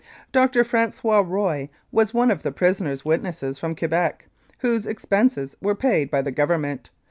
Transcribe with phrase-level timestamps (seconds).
[0.31, 0.63] Dr.
[0.63, 4.27] Fran9ois Roy was one of the prisoner's witnesses from Quebec,
[4.57, 6.89] whose expenses were paid by the Govern ment.